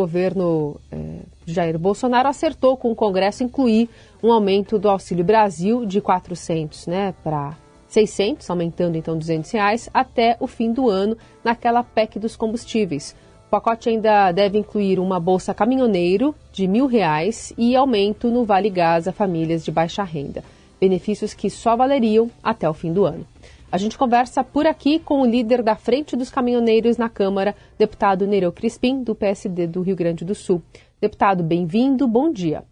[0.00, 3.88] governo eh, Jair Bolsonaro acertou com o Congresso incluir
[4.22, 7.56] um aumento do Auxílio Brasil de 400 né, para
[7.88, 13.16] 600, aumentando então 200 reais, até o fim do ano, naquela PEC dos combustíveis.
[13.46, 18.70] O pacote ainda deve incluir uma bolsa caminhoneiro de mil reais e aumento no Vale
[18.70, 20.44] Gás a famílias de baixa renda.
[20.80, 23.26] Benefícios que só valeriam até o fim do ano.
[23.70, 28.26] A gente conversa por aqui com o líder da Frente dos Caminhoneiros na Câmara, deputado
[28.26, 30.62] Nereu Crispim, do PSD do Rio Grande do Sul.
[30.98, 32.64] Deputado, bem-vindo, bom dia.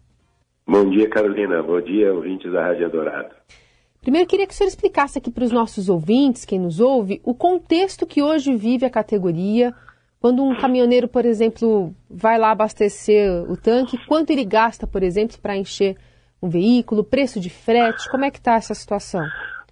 [0.66, 1.62] Bom dia, Carolina.
[1.62, 3.28] Bom dia, ouvintes da Rádio Dourado.
[4.00, 7.34] Primeiro, queria que o senhor explicasse aqui para os nossos ouvintes, quem nos ouve, o
[7.34, 9.74] contexto que hoje vive a categoria,
[10.18, 15.36] quando um caminhoneiro, por exemplo, vai lá abastecer o tanque, quanto ele gasta, por exemplo,
[15.42, 15.94] para encher
[16.40, 19.26] um veículo, preço de frete, como é que está essa situação?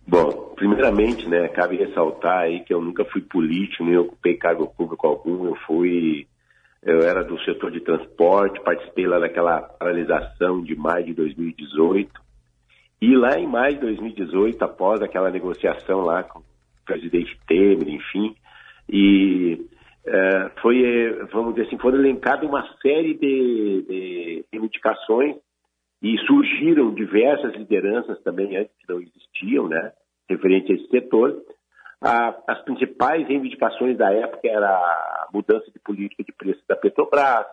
[0.06, 5.06] Bom, primeiramente, né, cabe ressaltar aí que eu nunca fui político, nem ocupei cargo público
[5.06, 6.26] algum, eu fui,
[6.82, 12.10] eu era do setor de transporte, participei lá daquela paralisação de maio de 2018,
[13.02, 16.44] e lá em maio de 2018, após aquela negociação lá com o
[16.86, 18.34] presidente Temer, enfim,
[18.88, 19.66] e
[20.06, 25.36] é, foi, vamos dizer assim, foram elencadas uma série de, de reivindicações
[26.02, 29.92] e surgiram diversas lideranças também antes que não existiam, né,
[30.28, 31.42] referente a esse setor.
[32.00, 37.46] as principais reivindicações da época era a mudança de política de preço da Petrobras,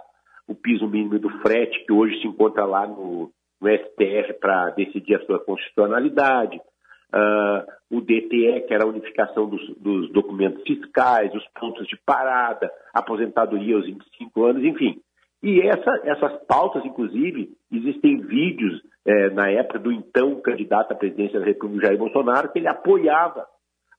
[0.47, 5.15] o piso mínimo do frete, que hoje se encontra lá no, no STF para decidir
[5.15, 11.45] a sua constitucionalidade, uh, o DTE, que era a unificação dos, dos, documentos fiscais, os
[11.59, 14.99] pontos de parada, aposentadoria aos 25 anos, enfim.
[15.43, 21.39] E essa, essas pautas, inclusive, existem vídeos eh, na época do então candidato à presidência
[21.39, 23.47] da República, Jair Bolsonaro, que ele apoiava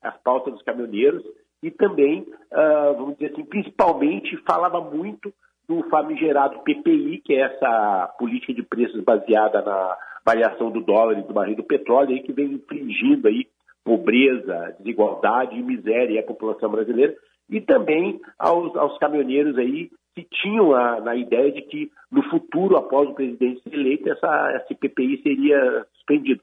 [0.01, 1.23] as pautas dos caminhoneiros
[1.63, 5.33] e também, uh, vamos dizer assim, principalmente falava muito
[5.69, 11.23] do famigerado PPI, que é essa política de preços baseada na variação do dólar e
[11.23, 13.47] do barril do petróleo, aí, que vem infligindo aí
[13.85, 17.14] pobreza, desigualdade e miséria à população brasileira,
[17.48, 22.77] e também aos, aos caminhoneiros aí que tinham a, na ideia de que no futuro,
[22.77, 26.42] após o presidente ser eleito, essa, esse PPI seria suspendido.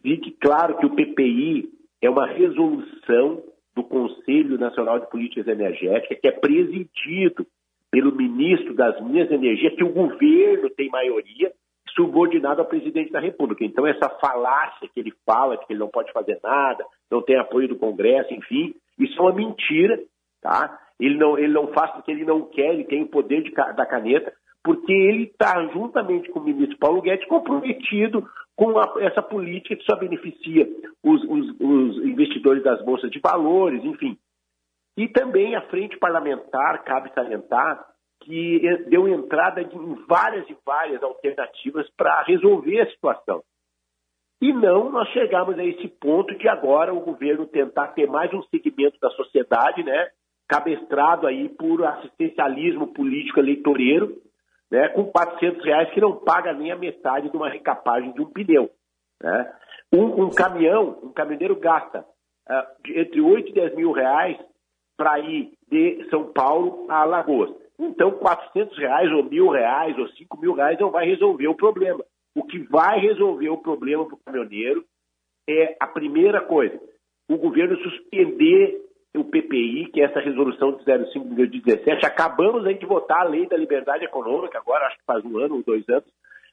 [0.00, 1.68] Fique claro que o PPI
[2.00, 3.42] é uma resolução
[3.74, 7.46] do Conselho Nacional de Políticas Energéticas que é presidido
[7.90, 11.52] pelo ministro das Minas e Energia, que o governo tem maioria,
[11.94, 13.64] subordinado ao presidente da República.
[13.64, 17.66] Então, essa falácia que ele fala, que ele não pode fazer nada, não tem apoio
[17.66, 20.00] do Congresso, enfim, isso é uma mentira,
[20.40, 20.78] tá?
[21.00, 23.86] Ele não, ele não faz porque ele não quer, ele tem o poder de, da
[23.86, 29.74] caneta, porque ele está, juntamente com o ministro Paulo Guedes, comprometido com a, essa política
[29.74, 30.68] que só beneficia
[31.02, 34.18] os, os, os investidores das bolsas de valores, enfim.
[34.96, 37.86] E também a frente parlamentar, cabe salientar,
[38.22, 43.42] que deu entrada em várias e várias alternativas para resolver a situação.
[44.42, 48.42] E não nós chegamos a esse ponto de agora o governo tentar ter mais um
[48.44, 50.08] segmento da sociedade, né,
[50.50, 54.20] cabestrado aí por assistencialismo político eleitoreiro,
[54.68, 58.26] né, com 400 reais que não paga nem a metade de uma recapagem de um
[58.26, 58.68] pneu.
[59.22, 59.52] Né?
[59.94, 64.36] Um, um caminhão, um caminhoneiro gasta uh, entre 8 e 10 mil reais
[64.96, 67.50] para ir de São Paulo a Alagoas.
[67.78, 72.04] Então, 400 reais ou mil reais ou 5 mil reais não vai resolver o problema.
[72.34, 74.84] O que vai resolver o problema para o caminhoneiro
[75.48, 76.78] é a primeira coisa,
[77.28, 82.06] o governo suspender o PPI, que é essa resolução de 05 de 2017.
[82.06, 85.56] Acabamos aí de votar a lei da liberdade econômica, agora acho que faz um ano
[85.56, 86.08] ou dois anos,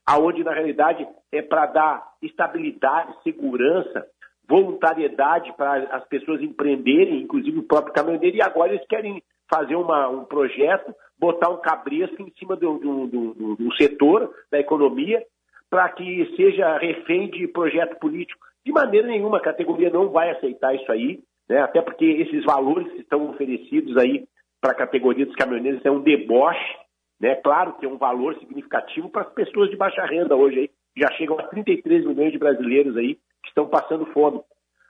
[0.06, 4.06] aonde na realidade é para dar estabilidade, segurança
[4.48, 10.08] voluntariedade para as pessoas empreenderem, inclusive o próprio caminhoneiro, e agora eles querem fazer uma,
[10.08, 15.22] um projeto, botar um cabresto em cima do, do setor da economia
[15.68, 18.40] para que seja refém de projeto político.
[18.64, 21.60] De maneira nenhuma, a categoria não vai aceitar isso aí, né?
[21.60, 24.26] até porque esses valores que estão oferecidos aí
[24.60, 26.76] para a categoria dos caminhoneiros é um deboche,
[27.20, 27.36] né?
[27.36, 31.10] Claro que é um valor significativo para as pessoas de baixa renda hoje aí, já
[31.12, 34.40] chegam a 33 milhões de brasileiros aí que estão passando fome.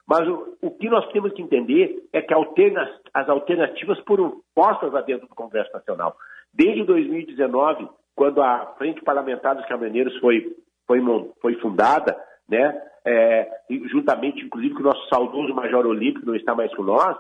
[0.07, 4.91] Mas o, o que nós temos que entender é que alterna, as alternativas foram postas
[4.93, 6.17] lá dentro do Congresso Nacional.
[6.53, 10.57] Desde 2019, quando a Frente Parlamentar dos Caminhoneiros foi,
[10.87, 11.01] foi,
[11.43, 12.17] foi fundada,
[12.49, 13.49] né, é,
[13.91, 17.17] juntamente, inclusive, com o nosso saudoso Major Olímpico, que não está mais com nós,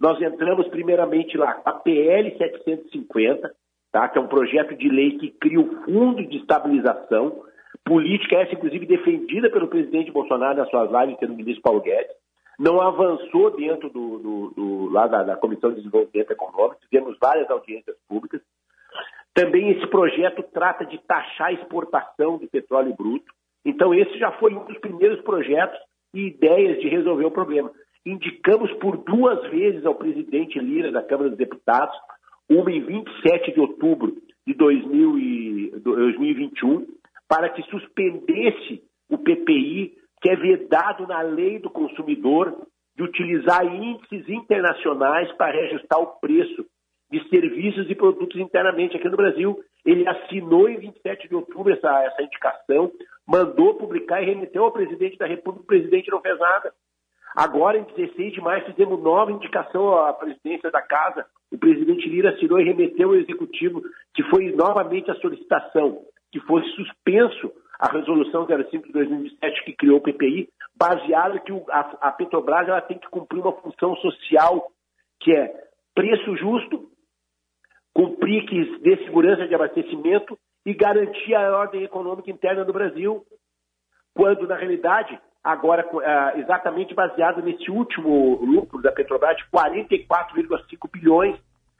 [0.00, 3.54] nós entramos primeiramente lá a PL 750,
[3.92, 7.42] tá, que é um projeto de lei que cria o Fundo de Estabilização,
[7.84, 12.14] política essa, inclusive, defendida pelo presidente Bolsonaro nas suas lives, pelo ministro Paulo Guedes,
[12.58, 17.50] não avançou dentro do, do, do lá da, da, Comissão de Desenvolvimento Econômico, tivemos várias
[17.50, 18.40] audiências públicas.
[19.34, 23.33] Também esse projeto trata de taxar a exportação de petróleo bruto.
[23.64, 25.78] Então, esse já foi um dos primeiros projetos
[26.12, 27.70] e ideias de resolver o problema.
[28.04, 31.96] Indicamos por duas vezes ao presidente Lira da Câmara dos Deputados,
[32.48, 34.14] uma em 27 de outubro
[34.46, 36.86] de 2021,
[37.26, 42.54] para que suspendesse o PPI, que é vedado na lei do consumidor,
[42.96, 46.64] de utilizar índices internacionais para reajustar o preço
[47.10, 49.58] de serviços e produtos internamente aqui no Brasil.
[49.84, 52.90] Ele assinou em 27 de outubro essa, essa indicação,
[53.26, 56.72] mandou publicar e remeteu ao presidente da República, o presidente não fez nada.
[57.36, 61.26] Agora, em 16 de maio, fizemos nova indicação à presidência da Casa.
[61.50, 63.82] O presidente Lira assinou e remeteu ao Executivo,
[64.14, 69.98] que foi novamente a solicitação que fosse suspenso a resolução 05 de 2007 que criou
[69.98, 74.70] o PPI, baseado que a, Petrobras ela tem que cumprir uma função social,
[75.20, 75.52] que é
[75.94, 76.88] preço justo,
[77.92, 83.24] cumprir que dê segurança de abastecimento e garantir a ordem econômica interna do Brasil,
[84.14, 91.36] quando, na realidade, agora ah, exatamente baseado nesse último lucro da Petrobras de 44,5 bilhões,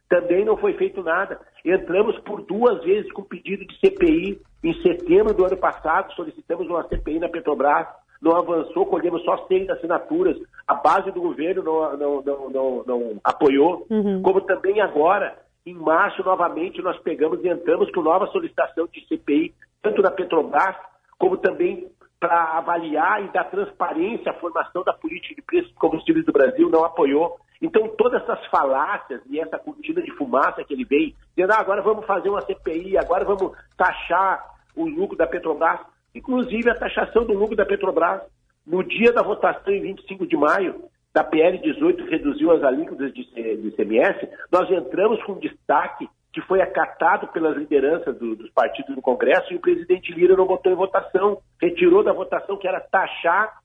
[0.08, 1.40] também não foi feito nada.
[1.64, 6.86] Entramos por duas vezes com pedido de CPI em setembro do ano passado, solicitamos uma
[6.88, 7.86] CPI na Petrobras,
[8.20, 10.36] não avançou, colhemos só seis assinaturas,
[10.66, 14.22] a base do governo não, não, não, não, não apoiou, uhum.
[14.22, 15.36] como também agora
[15.66, 20.76] em março, novamente, nós pegamos e entramos com nova solicitação de CPI, tanto da Petrobras,
[21.18, 21.88] como também
[22.20, 26.70] para avaliar e dar transparência à formação da política de preços de combustíveis do Brasil,
[26.70, 27.38] não apoiou.
[27.60, 31.82] Então, todas essas falácias e essa cortina de fumaça que ele vem, dizendo, ah, agora
[31.82, 34.44] vamos fazer uma CPI, agora vamos taxar
[34.76, 35.80] o lucro da Petrobras,
[36.14, 38.22] inclusive a taxação do lucro da Petrobras,
[38.66, 43.24] no dia da votação, em 25 de maio, da PL 18 reduziu as alíquotas de,
[43.24, 49.00] de ICMS, nós entramos com destaque que foi acatado pelas lideranças do, dos partidos no
[49.00, 53.60] Congresso e o presidente Lira não votou em votação, retirou da votação que era taxar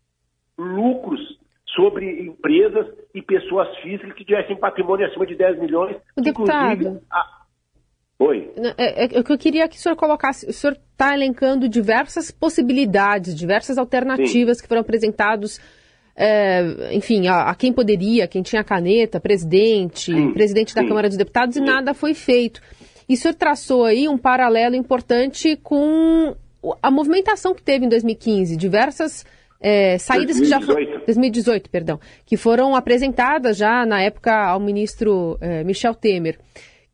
[0.55, 1.19] lucros
[1.75, 2.85] sobre empresas
[3.15, 5.97] e pessoas físicas que tivessem patrimônio acima de 10 milhões.
[6.15, 7.01] Deputado.
[7.11, 7.39] A...
[8.19, 8.51] Oi.
[8.77, 11.67] É, é, é, o que eu queria que o senhor colocasse, o senhor está elencando
[11.67, 14.63] diversas possibilidades, diversas alternativas Sim.
[14.63, 15.57] que foram apresentadas
[16.21, 21.17] é, enfim, a, a, quem poderia, quem tinha caneta, presidente, sim, presidente da Câmara dos
[21.17, 22.61] Deputados, e nada foi feito.
[23.07, 26.35] E o senhor traçou aí um paralelo importante com
[26.83, 29.25] a movimentação que teve em 2015, diversas
[29.61, 30.43] é, saídas 2018.
[30.43, 31.05] que já foram.
[31.05, 36.37] 2018, perdão, que foram apresentadas já na época ao ministro é, Michel Temer.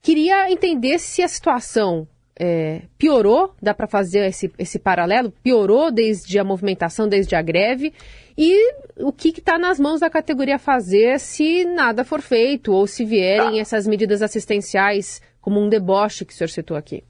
[0.04, 2.08] Queria entender se a situação
[2.40, 7.92] é, piorou, dá para fazer esse, esse paralelo, piorou desde a movimentação, desde a greve,
[8.38, 13.06] e o que está nas mãos da categoria fazer se nada for feito ou se
[13.06, 13.62] vierem ah.
[13.62, 17.04] essas medidas assistenciais como um deboche que o senhor citou aqui?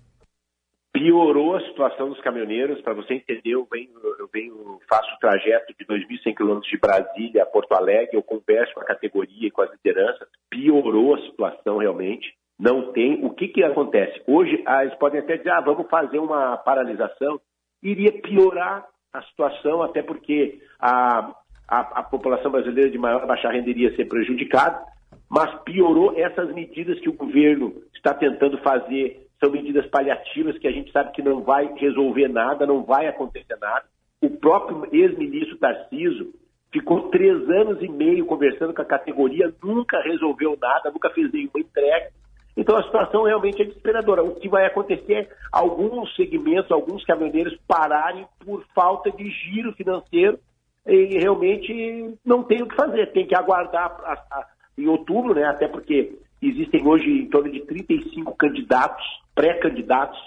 [0.94, 2.81] Piorou a situação dos caminhoneiros.
[2.81, 7.44] Para você entender, eu venho, eu venho faço o trajeto de 2.100 quilômetros de Brasília
[7.44, 10.27] a Porto Alegre, eu converso com a categoria e com as lideranças.
[10.50, 12.33] Piorou a situação realmente.
[12.57, 13.25] Não tem.
[13.25, 14.22] O que, que acontece?
[14.25, 17.42] Hoje, ah, eles podem até dizer, ah, vamos fazer uma paralisação.
[17.83, 18.86] Iria piorar
[19.17, 21.33] a situação, até porque a,
[21.67, 24.81] a, a população brasileira de maior baixa renda iria ser prejudicada,
[25.29, 30.71] mas piorou essas medidas que o governo está tentando fazer, são medidas paliativas que a
[30.71, 33.86] gente sabe que não vai resolver nada, não vai acontecer nada.
[34.22, 36.34] O próprio ex-ministro Tarciso
[36.72, 41.60] ficou três anos e meio conversando com a categoria, nunca resolveu nada, nunca fez nenhuma
[41.60, 42.12] entrega.
[42.55, 44.24] Então a situação realmente é desesperadora.
[44.24, 50.39] O que vai acontecer é alguns segmentos, alguns caminhoneiros pararem por falta de giro financeiro
[50.85, 53.12] e realmente não tem o que fazer.
[53.12, 54.47] Tem que aguardar a, a,
[54.77, 55.45] em outubro, né?
[55.45, 60.19] até porque existem hoje em torno de 35 candidatos, pré-candidatos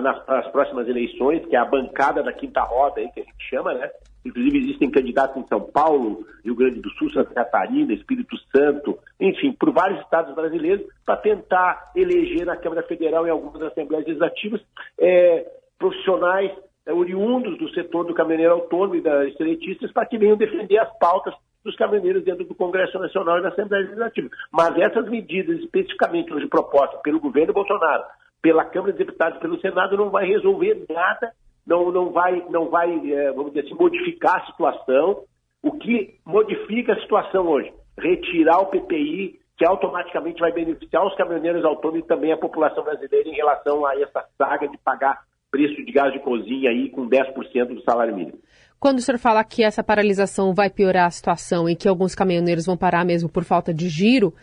[0.00, 3.74] nas, próximas eleições, que é a bancada da quinta roda aí, que a gente chama,
[3.74, 3.90] né?
[4.24, 9.52] Inclusive existem candidatos em São Paulo, Rio Grande do Sul, Santa Catarina, Espírito Santo, enfim,
[9.52, 14.60] por vários estados brasileiros, para tentar eleger na Câmara Federal e algumas assembleias legislativas
[14.98, 15.46] é,
[15.78, 16.50] profissionais
[16.84, 20.98] é, oriundos do setor do caminhoneiro autônomo e das estreitistas para que venham defender as
[20.98, 24.28] pautas dos caminhoneiros dentro do Congresso Nacional e da Assembleia Legislativa.
[24.52, 28.04] Mas essas medidas especificamente hoje propostas pelo governo Bolsonaro,
[28.46, 31.32] pela Câmara dos Deputados, pelo Senado, não vai resolver nada
[31.66, 35.24] não, não vai, não vai é, vamos dizer assim, modificar a situação.
[35.60, 37.72] O que modifica a situação hoje?
[37.98, 43.28] Retirar o PPI, que automaticamente vai beneficiar os caminhoneiros autônomos e também a população brasileira
[43.28, 47.74] em relação a essa saga de pagar preço de gás de cozinha aí com 10%
[47.74, 48.38] do salário mínimo.
[48.78, 52.66] Quando o senhor fala que essa paralisação vai piorar a situação e que alguns caminhoneiros
[52.66, 54.34] vão parar mesmo por falta de giro,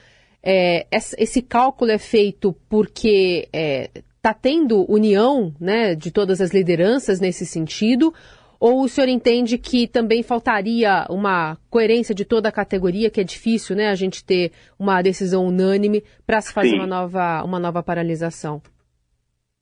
[0.44, 7.20] é, esse cálculo é feito porque é, está tendo união né, de todas as lideranças
[7.20, 8.14] nesse sentido?
[8.60, 13.24] Ou o senhor entende que também faltaria uma coerência de toda a categoria, que é
[13.24, 17.84] difícil né, a gente ter uma decisão unânime para se fazer uma nova, uma nova
[17.84, 18.62] paralisação?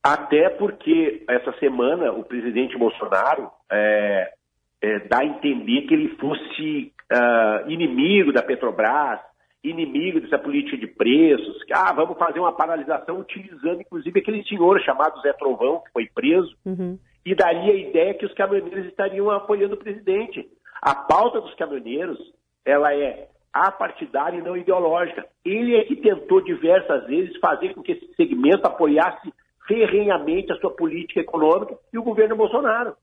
[0.03, 4.31] Até porque essa semana o presidente Bolsonaro é,
[4.83, 9.19] é, dá a entender que ele fosse uh, inimigo da Petrobras,
[9.63, 14.81] inimigo dessa política de preços, que ah, vamos fazer uma paralisação utilizando inclusive aquele senhor
[14.81, 16.55] chamado Zé Trovão, que foi preso.
[16.65, 20.47] Uhum e daria a ideia que os caminhoneiros estariam apoiando o presidente.
[20.81, 22.17] A pauta dos caminhoneiros,
[22.65, 25.25] ela é apartidária e não ideológica.
[25.45, 29.31] Ele é que tentou diversas vezes fazer com que esse segmento apoiasse
[29.67, 32.95] ferrenhamente a sua política econômica e o governo Bolsonaro.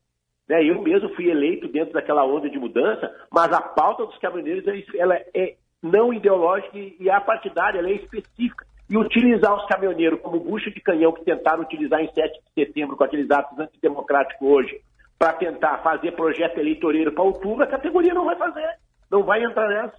[0.47, 0.63] Né?
[0.63, 5.15] Eu mesmo fui eleito dentro daquela onda de mudança, mas a pauta dos caminhoneiros ela
[5.33, 10.81] é não ideológica e apartidária, ela é específica e utilizar os caminhoneiros como bucha de
[10.81, 14.81] canhão que tentaram utilizar em 7 de setembro com aqueles atos antidemocráticos hoje,
[15.17, 18.67] para tentar fazer projeto eleitoreiro para outubro, a categoria não vai fazer,
[19.11, 19.97] não vai entrar nessa.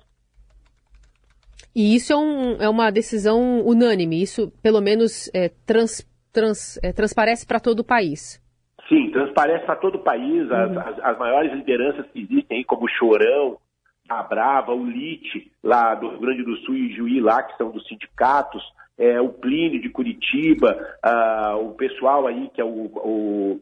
[1.76, 6.92] E isso é, um, é uma decisão unânime, isso pelo menos é, trans, trans, é,
[6.92, 8.42] transparece para todo o país.
[8.88, 10.80] Sim, transparece para todo o país, as, uhum.
[10.80, 13.56] as, as maiores lideranças que existem aí, como o Chorão,
[14.10, 17.70] a Brava, o LIT, lá do Rio Grande do Sul e Juí, lá, que são
[17.70, 18.62] dos sindicatos,
[18.98, 23.60] é, o Plínio de Curitiba, ah, o pessoal aí que é o, o,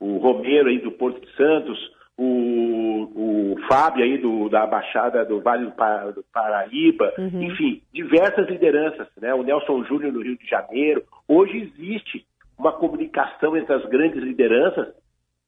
[0.00, 1.78] o, Romero aí do Porto de Santos,
[2.18, 7.42] o, o Fábio aí do, da Baixada do Vale do, do Paraíba, uhum.
[7.42, 9.32] enfim, diversas lideranças, né?
[9.32, 11.02] O Nelson Júnior no Rio de Janeiro.
[11.26, 12.26] Hoje existe
[12.58, 14.88] uma comunicação entre as grandes lideranças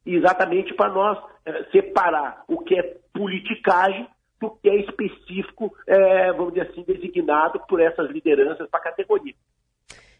[0.06, 4.06] exatamente para nós é, separar o que é politicagem
[4.40, 9.34] do que é específico, é, vamos dizer assim, designado por essas lideranças para a categoria.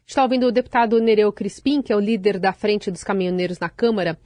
[0.07, 3.69] Está ouvindo o deputado Nereu Crispim, que é o líder da Frente dos Caminhoneiros na
[3.69, 4.17] Câmara.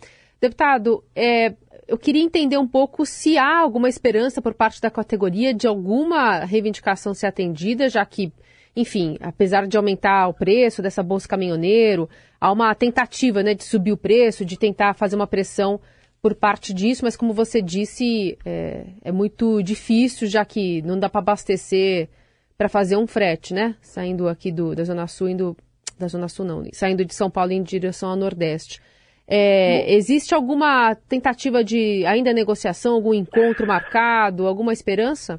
[0.40, 1.54] Deputado, é,
[1.88, 6.44] eu queria entender um pouco se há alguma esperança por parte da categoria de alguma
[6.44, 8.32] reivindicação ser atendida, já que,
[8.76, 12.08] enfim, apesar de aumentar o preço dessa bolsa caminhoneiro,
[12.40, 15.80] há uma tentativa né, de subir o preço, de tentar fazer uma pressão
[16.22, 21.08] por parte disso, mas como você disse, é, é muito difícil, já que não dá
[21.08, 22.08] para abastecer
[22.58, 23.74] para fazer um frete, né?
[23.80, 25.56] Saindo aqui do, da Zona Sul, indo.
[25.98, 28.80] Da Zona Sul não, saindo de São Paulo em direção ao Nordeste.
[29.28, 35.38] É, existe alguma tentativa de ainda negociação, algum encontro marcado, alguma esperança?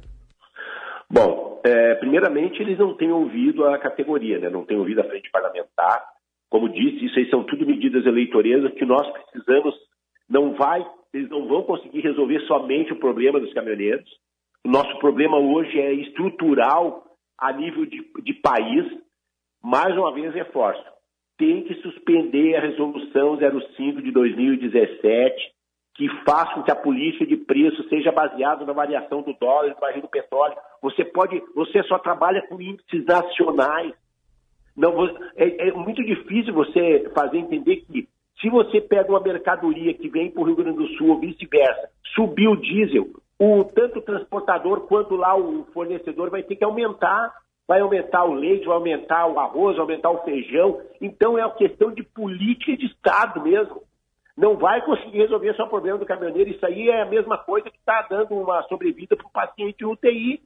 [1.10, 4.48] Bom, é, primeiramente eles não têm ouvido a categoria, né?
[4.48, 6.02] não têm ouvido a frente parlamentar.
[6.48, 9.74] Como disse, isso aí são tudo medidas eleitoreiras que nós precisamos
[10.32, 14.08] não vai, eles não vão conseguir resolver somente o problema dos caminhoneiros.
[14.64, 17.04] O nosso problema hoje é estrutural
[17.38, 18.86] a nível de, de país.
[19.62, 20.82] Mais uma vez, reforço:
[21.36, 25.52] tem que suspender a resolução 05 de 2017,
[25.96, 29.80] que faça com que a política de preço seja baseada na variação do dólar, do
[29.80, 30.56] barril do petróleo.
[30.80, 33.92] Você pode, você só trabalha com índices nacionais.
[34.74, 38.08] Não, é, é muito difícil você fazer entender que
[38.42, 41.88] se você pega uma mercadoria que vem para o Rio Grande do Sul ou vice-versa,
[42.12, 43.06] subir o diesel,
[43.38, 47.32] o, tanto o transportador quanto lá o fornecedor vai ter que aumentar.
[47.66, 50.80] Vai aumentar o leite, vai aumentar o arroz, vai aumentar o feijão.
[51.00, 53.82] Então é uma questão de política de Estado mesmo.
[54.36, 56.50] Não vai conseguir resolver só o problema do caminhoneiro.
[56.50, 60.42] Isso aí é a mesma coisa que está dando uma sobrevida para o paciente UTI.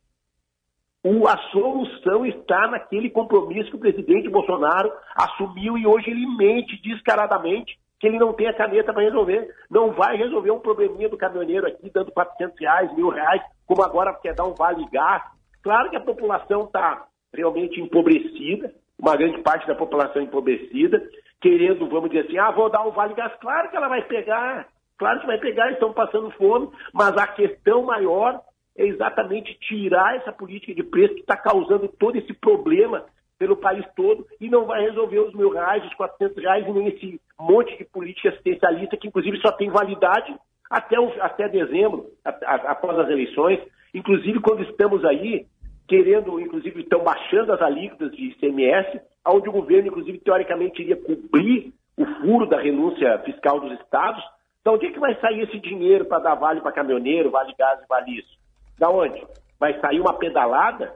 [1.27, 7.79] A solução está naquele compromisso que o presidente Bolsonaro assumiu e hoje ele mente descaradamente
[7.99, 9.49] que ele não tem a caneta para resolver.
[9.71, 14.15] Não vai resolver um probleminha do caminhoneiro aqui, dando 400 reais, mil reais, como agora
[14.15, 15.23] quer dar um vale gás.
[15.63, 21.03] Claro que a população está realmente empobrecida, uma grande parte da população empobrecida,
[21.41, 23.33] querendo, vamos dizer assim, ah, vou dar um vale gás.
[23.41, 27.83] Claro que ela vai pegar, claro que vai pegar, estão passando fome, mas a questão
[27.83, 28.41] maior
[28.77, 33.05] é exatamente tirar essa política de preço que está causando todo esse problema
[33.39, 36.89] pelo país todo e não vai resolver os mil reais, os 400 reais e nem
[36.89, 40.35] esse monte de política assistencialista que, inclusive, só tem validade
[40.71, 43.61] até, o, até dezembro, a, a, após as eleições.
[43.95, 45.47] Inclusive, quando estamos aí
[45.89, 51.73] querendo, inclusive, estão baixando as alíquotas de ICMS, onde o governo, inclusive, teoricamente iria cobrir
[51.97, 54.23] o furo da renúncia fiscal dos estados.
[54.61, 57.81] Então, onde é que vai sair esse dinheiro para dar vale para caminhoneiro, vale gás
[57.81, 58.37] e vale isso?
[58.79, 59.23] Da onde?
[59.61, 60.93] Vai sair uma pedalada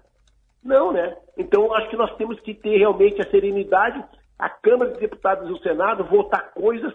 [0.62, 1.16] não, né?
[1.38, 4.04] Então, acho que nós temos que ter realmente a serenidade,
[4.40, 6.92] a Câmara dos Deputados e o Senado votar coisas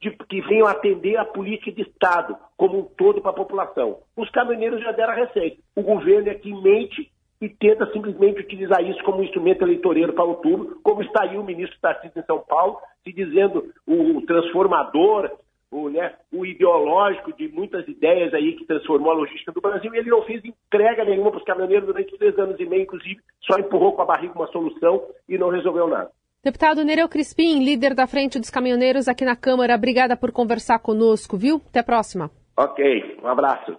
[0.00, 3.98] de, que venham atender a política de Estado como um todo para a população.
[4.16, 5.58] Os caminhoneiros já deram a receita.
[5.74, 7.10] O governo é que mente
[7.40, 11.44] e tenta simplesmente utilizar isso como um instrumento eleitoreiro para outubro, como está aí o
[11.44, 15.30] ministro Tarcísio em São Paulo, se dizendo o transformador,
[15.70, 19.98] o, né, o ideológico de muitas ideias aí que transformou a logística do Brasil, e
[19.98, 23.58] ele não fez entrega nenhuma para os caminhoneiros durante três anos e meio, inclusive, só
[23.58, 26.10] empurrou com a barriga uma solução e não resolveu nada.
[26.46, 31.36] Deputado Nereu Crispim, líder da Frente dos Caminhoneiros aqui na Câmara, obrigada por conversar conosco,
[31.36, 31.60] viu?
[31.68, 32.30] Até a próxima.
[32.56, 33.76] Ok, um abraço.